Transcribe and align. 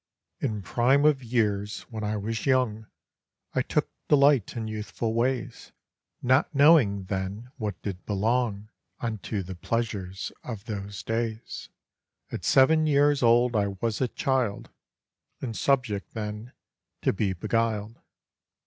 ]IN 0.47 0.63
prime 0.63 1.05
of 1.05 1.23
years, 1.23 1.81
when 1.91 2.03
I 2.03 2.17
was 2.17 2.47
young, 2.47 2.87
I 3.53 3.61
took 3.61 3.87
delight 4.07 4.57
in 4.57 4.67
youthful 4.67 5.13
ways, 5.13 5.73
Not 6.23 6.55
knowing 6.55 7.03
then 7.03 7.51
what 7.57 7.79
did 7.83 8.03
belong 8.07 8.69
Unto 8.99 9.43
the 9.43 9.53
pleasures 9.53 10.31
of 10.43 10.65
those 10.65 11.03
days. 11.03 11.69
At 12.31 12.43
seven 12.43 12.87
years 12.87 13.21
old 13.21 13.55
I 13.55 13.67
was 13.79 14.01
a 14.01 14.07
child, 14.07 14.71
And 15.39 15.55
subject 15.55 16.15
then 16.15 16.53
to 17.03 17.13
be 17.13 17.33
beguiled. 17.33 17.99